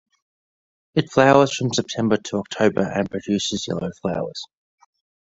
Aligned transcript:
It 0.95 1.11
flowers 1.11 1.53
from 1.55 1.75
September 1.75 2.17
to 2.17 2.37
October 2.39 2.81
and 2.81 3.07
produces 3.07 3.67
yellow 3.67 3.91
flowers. 4.01 4.45